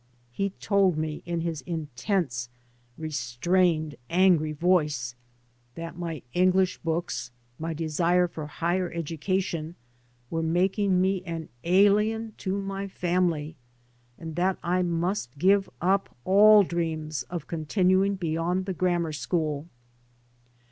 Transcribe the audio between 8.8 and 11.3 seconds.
education, were making me